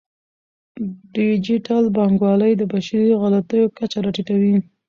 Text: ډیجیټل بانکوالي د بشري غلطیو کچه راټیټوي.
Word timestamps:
ډیجیټل 1.15 1.83
بانکوالي 1.95 2.51
د 2.57 2.63
بشري 2.73 3.09
غلطیو 3.21 3.73
کچه 3.77 3.97
راټیټوي. 4.05 4.55